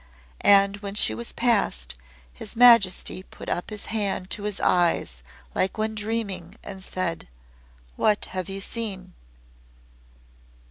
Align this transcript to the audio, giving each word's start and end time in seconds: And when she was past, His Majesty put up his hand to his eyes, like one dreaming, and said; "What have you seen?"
And 0.43 0.77
when 0.77 0.95
she 0.95 1.13
was 1.13 1.31
past, 1.31 1.93
His 2.33 2.55
Majesty 2.55 3.21
put 3.21 3.49
up 3.49 3.69
his 3.69 3.85
hand 3.85 4.31
to 4.31 4.45
his 4.45 4.59
eyes, 4.59 5.21
like 5.53 5.77
one 5.77 5.93
dreaming, 5.93 6.55
and 6.63 6.83
said; 6.83 7.27
"What 7.97 8.25
have 8.33 8.49
you 8.49 8.61
seen?" 8.61 9.13